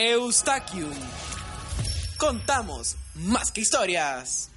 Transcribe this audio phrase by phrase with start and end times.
[0.00, 0.94] Eustachium.
[2.18, 4.48] Contamos más que historias.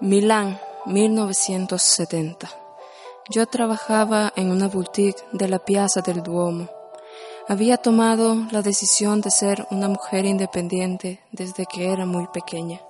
[0.00, 2.50] Milán, 1970.
[3.30, 6.68] Yo trabajaba en una boutique de la Piazza del Duomo.
[7.48, 12.80] Había tomado la decisión de ser una mujer independiente desde que era muy pequeña.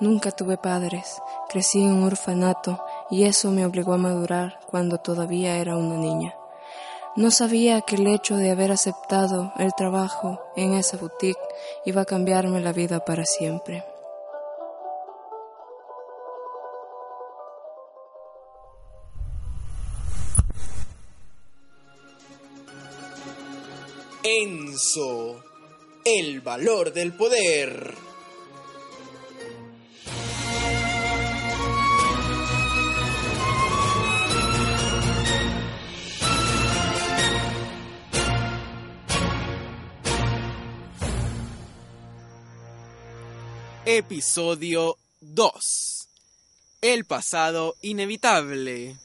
[0.00, 5.58] Nunca tuve padres, crecí en un orfanato y eso me obligó a madurar cuando todavía
[5.58, 6.34] era una niña.
[7.14, 11.38] No sabía que el hecho de haber aceptado el trabajo en esa boutique
[11.84, 13.84] iba a cambiarme la vida para siempre.
[24.24, 25.41] Enzo.
[26.04, 27.94] El valor del poder.
[43.86, 46.08] Episodio 2.
[46.80, 48.96] El pasado inevitable.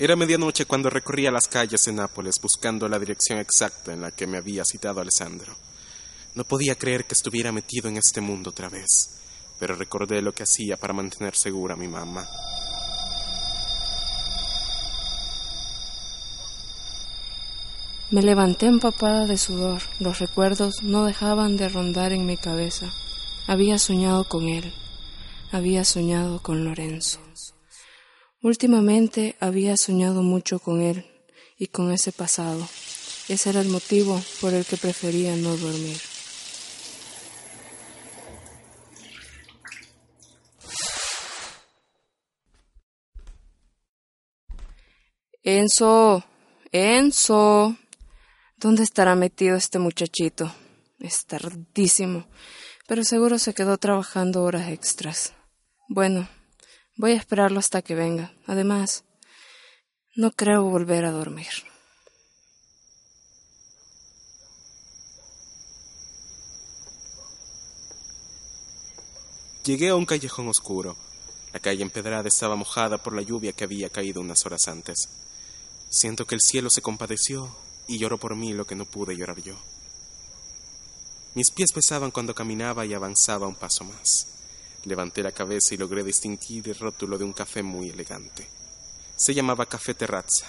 [0.00, 4.28] Era medianoche cuando recorría las calles de Nápoles buscando la dirección exacta en la que
[4.28, 5.52] me había citado Alessandro.
[6.36, 9.18] No podía creer que estuviera metido en este mundo otra vez,
[9.58, 12.28] pero recordé lo que hacía para mantener segura a mi mamá.
[18.12, 19.82] Me levanté empapada de sudor.
[19.98, 22.94] Los recuerdos no dejaban de rondar en mi cabeza.
[23.48, 24.72] Había soñado con él.
[25.50, 27.18] Había soñado con Lorenzo.
[28.40, 31.04] Últimamente había soñado mucho con él
[31.58, 32.68] y con ese pasado.
[33.28, 35.98] Ese era el motivo por el que prefería no dormir.
[45.42, 46.24] Enzo,
[46.72, 47.76] Enzo,
[48.56, 50.52] ¿dónde estará metido este muchachito?
[51.00, 52.28] Es tardísimo,
[52.86, 55.32] pero seguro se quedó trabajando horas extras.
[55.88, 56.28] Bueno,
[56.98, 58.34] voy a esperarlo hasta que venga.
[58.46, 59.04] Además,
[60.14, 61.46] no creo volver a dormir.
[69.64, 70.96] Llegué a un callejón oscuro.
[71.52, 75.08] La calle empedrada estaba mojada por la lluvia que había caído unas horas antes.
[75.88, 77.54] Siento que el cielo se compadeció
[77.86, 79.54] y lloró por mí lo que no pude llorar yo.
[81.34, 84.37] Mis pies pesaban cuando caminaba y avanzaba un paso más.
[84.84, 88.48] Levanté la cabeza y logré distinguir el rótulo de un café muy elegante.
[89.16, 90.46] Se llamaba Café Terrazza.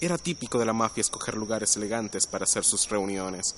[0.00, 3.54] Era típico de la mafia escoger lugares elegantes para hacer sus reuniones.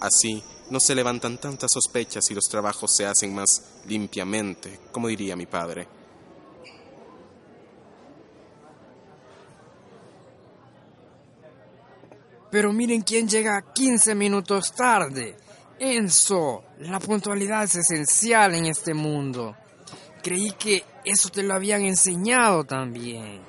[0.00, 5.34] Así no se levantan tantas sospechas y los trabajos se hacen más limpiamente, como diría
[5.34, 5.88] mi padre.
[12.50, 15.36] Pero miren quién llega 15 minutos tarde.
[15.80, 19.56] Enzo, la puntualidad es esencial en este mundo.
[20.22, 23.40] Creí que eso te lo habían enseñado también.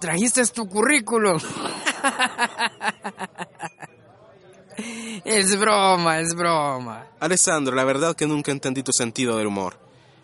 [0.00, 1.38] ¿Trajiste tu currículum?
[5.24, 7.06] es broma, es broma.
[7.20, 9.78] Alessandro, la verdad que nunca entendí tu sentido del humor.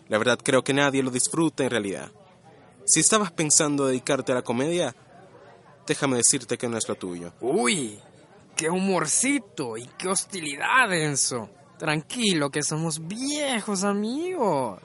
[0.09, 2.11] La verdad creo que nadie lo disfruta en realidad.
[2.85, 4.95] Si estabas pensando dedicarte a la comedia,
[5.87, 7.31] déjame decirte que no es lo tuyo.
[7.39, 7.99] Uy,
[8.59, 11.49] qué humorcito y qué hostilidad, Enzo.
[11.77, 14.81] Tranquilo, que somos viejos amigos.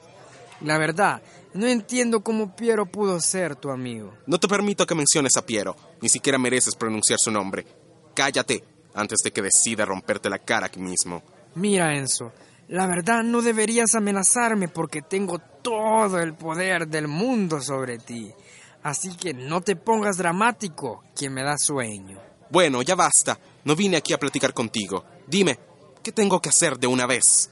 [0.61, 1.21] La verdad,
[1.53, 4.13] no entiendo cómo Piero pudo ser tu amigo.
[4.27, 5.75] No te permito que menciones a Piero.
[5.99, 7.67] Ni siquiera mereces pronunciar su nombre.
[8.13, 8.63] Cállate
[8.93, 11.21] antes de que decida romperte la cara aquí mismo.
[11.55, 12.31] Mira, Enzo,
[12.69, 18.31] la verdad no deberías amenazarme porque tengo todo el poder del mundo sobre ti.
[18.83, 22.21] Así que no te pongas dramático, que me da sueño.
[22.49, 23.37] Bueno, ya basta.
[23.65, 25.03] No vine aquí a platicar contigo.
[25.27, 25.59] Dime,
[26.03, 27.49] ¿qué tengo que hacer de una vez?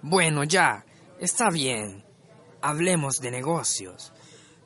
[0.00, 0.86] Bueno, ya,
[1.20, 2.02] está bien.
[2.62, 4.12] Hablemos de negocios.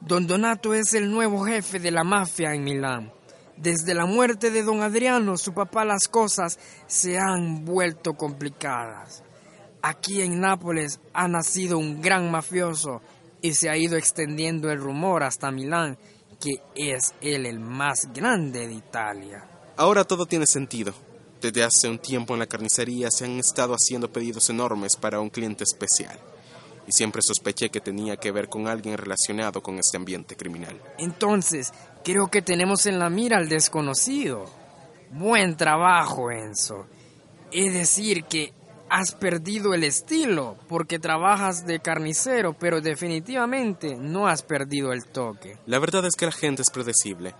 [0.00, 3.12] Don Donato es el nuevo jefe de la mafia en Milán.
[3.56, 9.24] Desde la muerte de don Adriano, su papá, las cosas se han vuelto complicadas.
[9.82, 13.02] Aquí en Nápoles ha nacido un gran mafioso
[13.42, 15.98] y se ha ido extendiendo el rumor hasta Milán,
[16.40, 19.53] que es él el más grande de Italia.
[19.76, 20.94] Ahora todo tiene sentido.
[21.40, 25.30] Desde hace un tiempo en la carnicería se han estado haciendo pedidos enormes para un
[25.30, 26.16] cliente especial.
[26.86, 30.80] Y siempre sospeché que tenía que ver con alguien relacionado con este ambiente criminal.
[30.98, 31.72] Entonces,
[32.04, 34.44] creo que tenemos en la mira al desconocido.
[35.10, 36.86] Buen trabajo, Enzo.
[37.50, 38.52] Es decir, que
[38.88, 45.58] has perdido el estilo porque trabajas de carnicero, pero definitivamente no has perdido el toque.
[45.66, 47.34] La verdad es que la gente es predecible.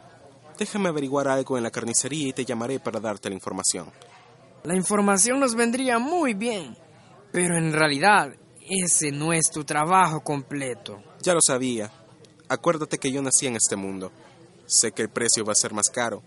[0.59, 3.91] Déjame averiguar algo en la carnicería y te llamaré para darte la información.
[4.63, 6.77] La información nos vendría muy bien,
[7.33, 8.35] pero en realidad
[8.67, 11.03] ese no es tu trabajo completo.
[11.23, 11.91] Ya lo sabía.
[12.49, 14.13] Acuérdate que yo nací en este mundo.
[14.67, 16.23] Sé que el precio va a ser más caro.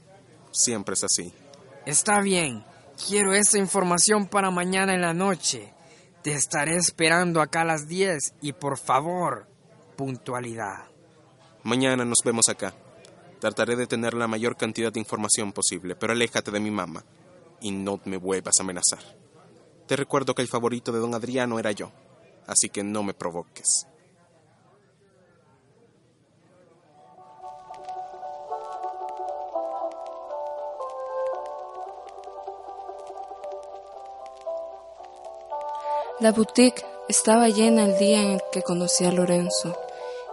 [0.52, 1.34] Siempre es así.
[1.86, 2.64] Está bien.
[3.08, 5.74] Quiero esa información para mañana en la noche.
[6.22, 9.48] Te estaré esperando acá a las 10 y por favor,
[9.96, 10.86] puntualidad.
[11.64, 12.74] Mañana nos vemos acá.
[13.40, 17.04] Trataré de tener la mayor cantidad de información posible, pero aléjate de mi mamá
[17.62, 19.00] y no me vuelvas a amenazar.
[19.88, 21.92] Te recuerdo que el favorito de don Adriano era yo
[22.48, 23.86] así que no me provoques.
[36.20, 39.78] La boutique estaba llena el día en que conocí a Lorenzo.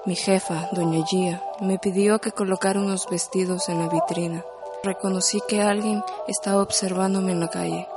[0.07, 4.45] Mi jefa, doña Gia, me pidió que colocara unos vestidos en la vitrina.
[4.83, 7.89] Reconocí que alguien estaba observándome en la calle.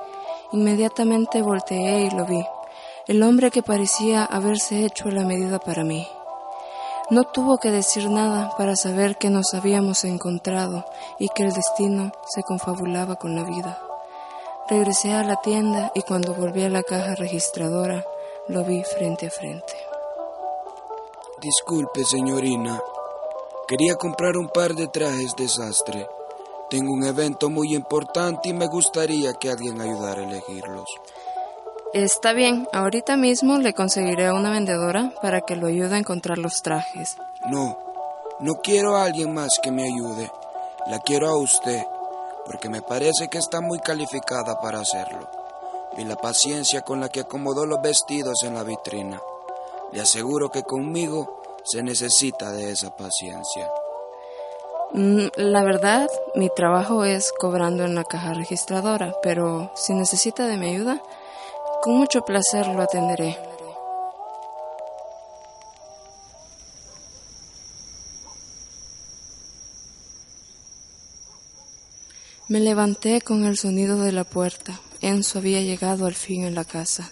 [0.53, 2.45] Inmediatamente volteé y lo vi
[3.07, 6.05] el hombre que parecía haberse hecho la medida para mí.
[7.09, 10.83] No tuvo que decir nada para saber que nos habíamos encontrado
[11.17, 13.79] y que el destino se confabulaba con la vida.
[14.69, 18.05] Regresé a la tienda y cuando volví a la caja registradora
[18.49, 19.86] lo vi frente a frente.
[21.39, 22.81] Disculpe, señorina.
[23.67, 26.07] Quería comprar un par de trajes de sastre.
[26.67, 30.89] Tengo un evento muy importante y me gustaría que alguien ayudara a elegirlos.
[31.93, 36.39] Está bien, ahorita mismo le conseguiré a una vendedora para que lo ayude a encontrar
[36.39, 37.17] los trajes.
[37.45, 37.77] No,
[38.39, 40.31] no quiero a alguien más que me ayude.
[40.87, 41.83] La quiero a usted,
[42.47, 45.29] porque me parece que está muy calificada para hacerlo.
[45.99, 49.21] Y la paciencia con la que acomodó los vestidos en la vitrina.
[49.91, 53.69] Le aseguro que conmigo se necesita de esa paciencia.
[54.93, 60.57] Mm, la verdad, mi trabajo es cobrando en la caja registradora, pero si necesita de
[60.57, 61.01] mi ayuda,
[61.81, 63.37] con mucho placer lo atenderé.
[72.49, 74.79] Me levanté con el sonido de la puerta.
[75.01, 77.11] Enzo había llegado al fin en la casa,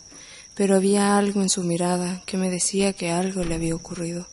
[0.56, 4.28] pero había algo en su mirada que me decía que algo le había ocurrido.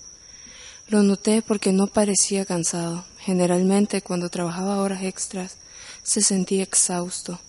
[0.89, 3.05] Lo noté porque no parecía cansado.
[3.19, 5.57] Generalmente cuando trabajaba horas extras
[6.03, 7.41] se sentía exhausto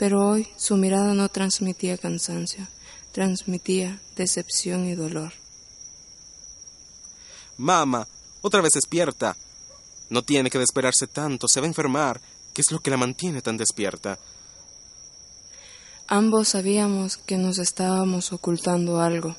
[0.00, 2.66] pero hoy su mirada no transmitía cansancio,
[3.12, 5.34] transmitía decepción y dolor.
[7.58, 8.08] Mamá,
[8.40, 9.36] otra vez despierta.
[10.08, 12.18] No tiene que desesperarse tanto, se va a enfermar.
[12.54, 14.18] ¿Qué es lo que la mantiene tan despierta?
[16.12, 19.36] Ambos sabíamos que nos estábamos ocultando algo.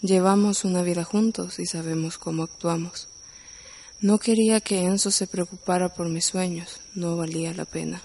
[0.00, 3.08] Llevamos una vida juntos y sabemos cómo actuamos.
[4.00, 8.00] No quería que Enzo se preocupara por mis sueños, no valía la pena.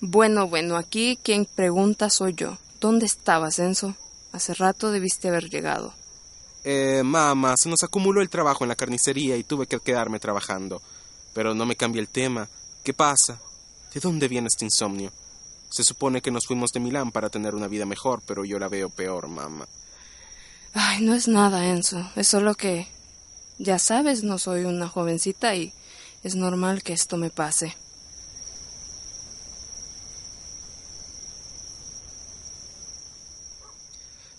[0.00, 2.58] Bueno, bueno, aquí quien pregunta soy yo.
[2.80, 3.96] ¿Dónde estabas, Enzo?
[4.30, 5.92] Hace rato debiste haber llegado.
[6.62, 10.80] Eh, mamá, se nos acumuló el trabajo en la carnicería y tuve que quedarme trabajando.
[11.34, 12.48] Pero no me cambia el tema.
[12.84, 13.40] ¿Qué pasa?
[13.92, 15.10] ¿De dónde viene este insomnio?
[15.72, 18.68] Se supone que nos fuimos de Milán para tener una vida mejor, pero yo la
[18.68, 19.66] veo peor, mamá.
[20.74, 22.10] Ay, no es nada, Enzo.
[22.14, 22.86] Es solo que...
[23.58, 25.72] Ya sabes, no soy una jovencita y
[26.22, 27.74] es normal que esto me pase.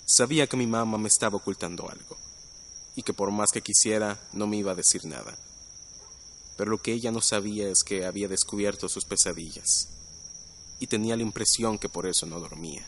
[0.06, 2.16] Sabía que mi mamá me estaba ocultando algo,
[2.96, 5.36] y que por más que quisiera no me iba a decir nada.
[6.58, 9.88] Pero lo que ella no sabía es que había descubierto sus pesadillas,
[10.80, 12.88] y tenía la impresión que por eso no dormía.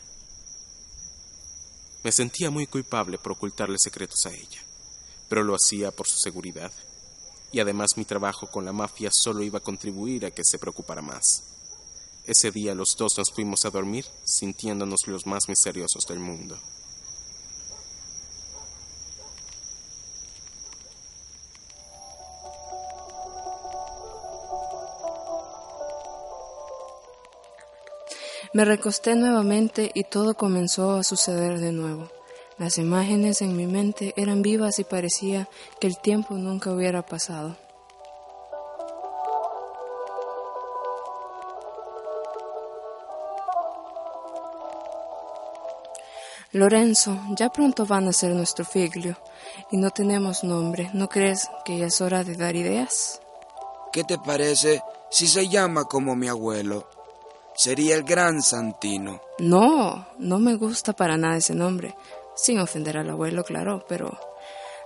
[2.02, 4.62] Me sentía muy culpable por ocultarle secretos a ella,
[5.28, 6.72] pero lo hacía por su seguridad,
[7.52, 11.02] y además mi trabajo con la mafia solo iba a contribuir a que se preocupara
[11.02, 11.42] más.
[12.24, 16.58] Ese día los dos nos fuimos a dormir sintiéndonos los más misteriosos del mundo.
[28.56, 32.08] Me recosté nuevamente y todo comenzó a suceder de nuevo.
[32.56, 35.46] Las imágenes en mi mente eran vivas y parecía
[35.78, 37.54] que el tiempo nunca hubiera pasado.
[46.52, 49.18] Lorenzo, ya pronto van a ser nuestro figlio
[49.70, 50.88] y no tenemos nombre.
[50.94, 53.20] ¿No crees que ya es hora de dar ideas?
[53.92, 56.95] ¿Qué te parece si se llama como mi abuelo?
[57.56, 59.22] Sería el gran Santino.
[59.38, 61.94] No, no me gusta para nada ese nombre.
[62.34, 64.18] Sin ofender al abuelo, claro, pero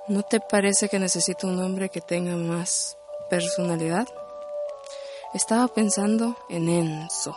[0.07, 2.97] ¿no te parece que necesito un nombre que tenga más
[3.29, 4.07] personalidad?
[5.35, 7.37] Estaba pensando en Enzo.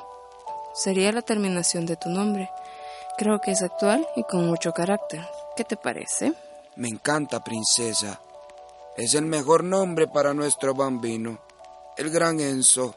[0.75, 2.51] Sería la terminación de tu nombre.
[3.17, 5.27] Creo que es actual y con mucho carácter.
[5.55, 6.33] ¿Qué te parece?
[6.75, 8.19] Me encanta, princesa.
[8.95, 11.39] Es el mejor nombre para nuestro bambino,
[11.97, 12.95] el gran Enzo.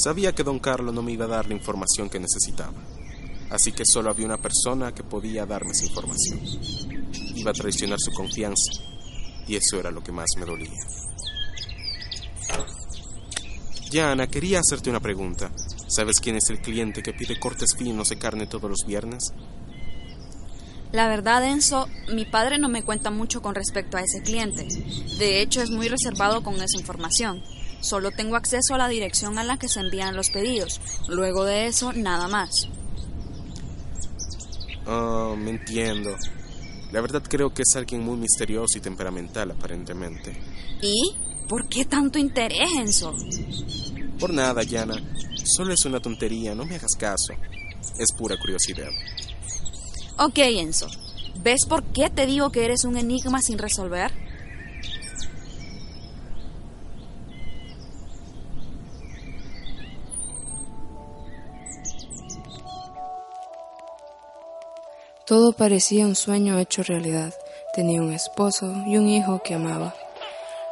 [0.00, 2.72] Sabía que don Carlos no me iba a dar la información que necesitaba,
[3.50, 6.40] así que solo había una persona que podía darme esa información.
[7.34, 8.80] Iba a traicionar su confianza,
[9.48, 10.70] y eso era lo que más me dolía.
[13.90, 15.50] Ya, Ana, quería hacerte una pregunta.
[15.88, 19.32] ¿Sabes quién es el cliente que pide cortes finos de carne todos los viernes?
[20.92, 24.68] La verdad, Enzo, mi padre no me cuenta mucho con respecto a ese cliente.
[25.18, 27.42] De hecho, es muy reservado con esa información.
[27.80, 30.80] Solo tengo acceso a la dirección a la que se envían los pedidos.
[31.08, 32.68] Luego de eso, nada más.
[34.86, 36.16] Ah, me entiendo.
[36.92, 40.34] La verdad creo que es alguien muy misterioso y temperamental, aparentemente.
[40.80, 41.14] ¿Y?
[41.46, 43.14] ¿Por qué tanto interés, Enzo?
[44.18, 44.96] Por nada, Yana.
[45.44, 47.34] Solo es una tontería, no me hagas caso.
[47.98, 48.90] Es pura curiosidad.
[50.18, 50.88] Ok, Enzo.
[51.42, 54.27] ¿Ves por qué te digo que eres un enigma sin resolver?
[65.28, 67.34] Todo parecía un sueño hecho realidad.
[67.74, 69.94] Tenía un esposo y un hijo que amaba.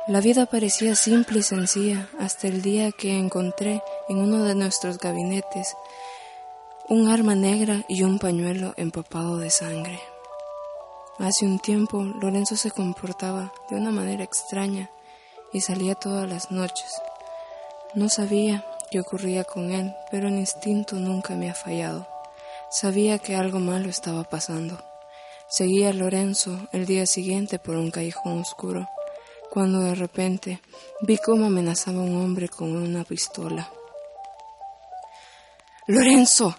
[0.09, 4.97] La vida parecía simple y sencilla hasta el día que encontré en uno de nuestros
[4.97, 5.77] gabinetes
[6.89, 10.01] un arma negra y un pañuelo empapado de sangre.
[11.19, 14.91] Hace un tiempo Lorenzo se comportaba de una manera extraña
[15.53, 16.89] y salía todas las noches.
[17.95, 22.15] No sabía qué ocurría con él, pero el instinto nunca me ha fallado.
[22.78, 24.78] Sabía que algo malo estaba pasando.
[25.49, 28.87] Seguía a Lorenzo el día siguiente por un callejón oscuro
[29.50, 30.61] cuando de repente
[31.00, 33.73] vi cómo amenazaba a un hombre con una pistola.
[35.87, 36.54] Lorenzo,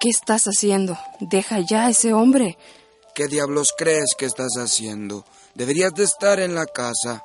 [0.00, 0.98] ¿qué estás haciendo?
[1.20, 2.58] Deja ya a ese hombre.
[3.14, 5.24] ¿Qué diablos crees que estás haciendo?
[5.54, 7.22] Deberías de estar en la casa.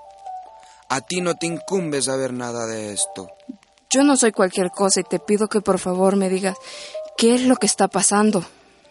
[0.87, 3.27] A ti no te incumbe saber nada de esto.
[3.89, 6.57] Yo no soy cualquier cosa y te pido que por favor me digas
[7.17, 8.45] qué es lo que está pasando.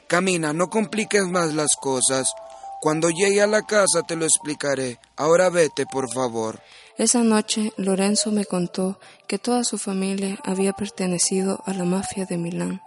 [0.08, 2.32] Camina, no compliques más las cosas.
[2.80, 4.98] Cuando llegue a la casa te lo explicaré.
[5.16, 6.60] Ahora vete, por favor.
[6.98, 12.38] Esa noche Lorenzo me contó que toda su familia había pertenecido a la mafia de
[12.38, 12.80] Milán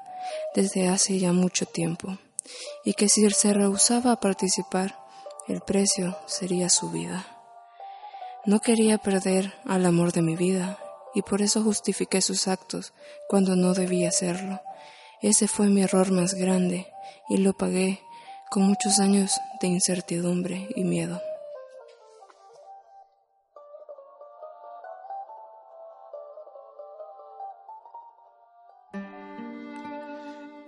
[0.56, 2.18] desde hace ya mucho tiempo
[2.84, 4.98] y que si se rehusaba a participar,
[5.48, 7.26] el precio sería su vida.
[8.46, 10.80] No quería perder al amor de mi vida
[11.14, 12.94] y por eso justifiqué sus actos
[13.28, 14.62] cuando no debía hacerlo.
[15.22, 16.88] Ese fue mi error más grande
[17.28, 18.00] y lo pagué
[18.50, 21.22] con muchos años de incertidumbre y miedo.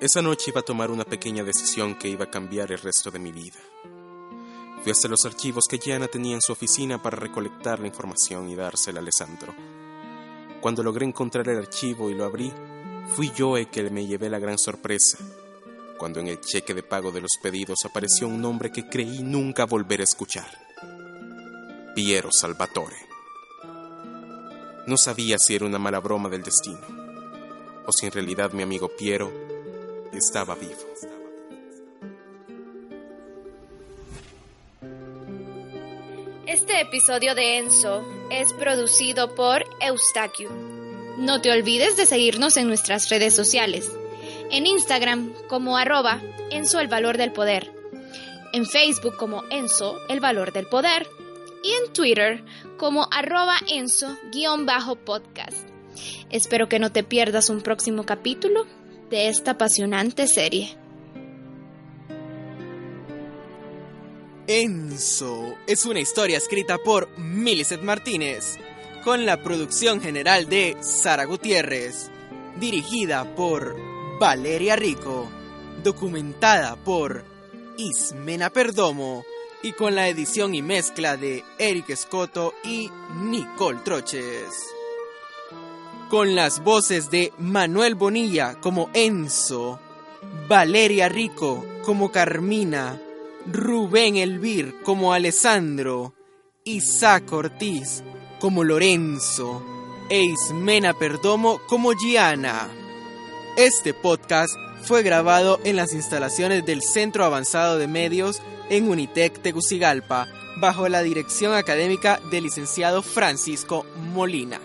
[0.02, 3.20] Esa noche iba a tomar una pequeña decisión que iba a cambiar el resto de
[3.20, 3.60] mi vida.
[4.82, 8.56] Fui hasta los archivos que Yana tenía en su oficina para recolectar la información y
[8.56, 9.54] dársela a Alessandro.
[10.60, 12.52] Cuando logré encontrar el archivo y lo abrí,
[13.10, 15.18] fui yo el que me llevé la gran sorpresa
[16.02, 19.68] cuando en el cheque de pago de los pedidos apareció un nombre que creí nunca
[19.68, 20.48] volver a escuchar.
[21.94, 22.96] Piero Salvatore.
[24.88, 26.82] No sabía si era una mala broma del destino,
[27.86, 29.32] o si en realidad mi amigo Piero
[30.12, 30.74] estaba vivo.
[36.48, 40.71] Este episodio de Enzo es producido por Eustaquio.
[41.18, 43.90] No te olvides de seguirnos en nuestras redes sociales
[44.52, 47.72] en Instagram como arroba Enzo el valor del poder,
[48.54, 51.08] en Facebook como Enzo el valor del poder
[51.64, 52.44] y en Twitter
[52.78, 55.68] como arroba Enzo guion bajo podcast.
[56.30, 58.66] Espero que no te pierdas un próximo capítulo
[59.10, 60.78] de esta apasionante serie.
[64.48, 68.58] Enzo es una historia escrita por Millicent Martínez,
[69.04, 72.12] con la producción general de Sara Gutiérrez,
[72.60, 73.76] dirigida por
[74.20, 75.28] Valeria Rico,
[75.84, 77.24] documentada por
[77.78, 79.24] Ismena Perdomo
[79.64, 84.68] y con la edición y mezcla de Eric Escoto y Nicole Troches.
[86.10, 89.80] Con las voces de Manuel Bonilla como Enzo,
[90.48, 93.02] Valeria Rico como Carmina,
[93.52, 96.14] Rubén Elvir como Alessandro,
[96.64, 98.04] Isaac Ortiz
[98.42, 99.62] como Lorenzo
[100.10, 102.70] e Ismena Perdomo como Gianna.
[103.56, 104.52] Este podcast
[104.84, 110.28] fue grabado en las instalaciones del Centro Avanzado de Medios en Unitec Tegucigalpa,
[110.60, 114.60] bajo la dirección académica del licenciado Francisco Molina.